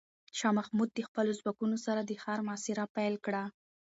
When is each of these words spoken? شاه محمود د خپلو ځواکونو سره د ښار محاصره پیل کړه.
شاه 0.37 0.53
محمود 0.59 0.89
د 0.93 0.99
خپلو 1.07 1.31
ځواکونو 1.39 1.77
سره 1.85 2.01
د 2.03 2.11
ښار 2.21 2.39
محاصره 2.47 2.85
پیل 2.95 3.15
کړه. 3.25 3.43